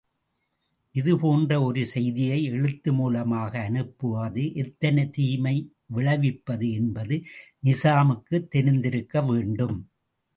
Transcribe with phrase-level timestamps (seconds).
[0.91, 5.55] இது போன்ற ஒரு செய்தியை, எழுத்து மூலமாக அனுப்புவது எத்தனை தீமை
[5.85, 7.17] விளைவிப்பது என்ப்து
[7.63, 9.77] நிசாமுக்குத் தெரிந்திருக்க வேண்டும்.